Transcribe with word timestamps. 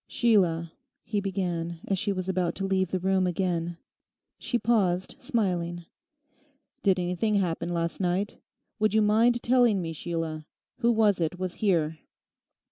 'Sheila,' 0.07 0.71
he 1.03 1.19
began, 1.21 1.79
as 1.87 1.99
she 1.99 2.11
was 2.11 2.27
about 2.27 2.55
to 2.55 2.65
leave 2.65 2.89
the 2.89 2.97
room 2.99 3.27
again. 3.27 3.77
She 4.39 4.57
paused, 4.57 5.15
smiling. 5.19 5.85
'Did 6.81 6.97
anything 6.97 7.35
happen 7.35 7.69
last 7.69 7.99
night? 8.01 8.37
Would 8.79 8.95
you 8.95 9.03
mind 9.03 9.43
telling 9.43 9.79
me, 9.79 9.93
Sheila? 9.93 10.47
Who 10.77 10.91
was 10.91 11.21
it 11.21 11.37
was 11.37 11.53
here? 11.61 11.99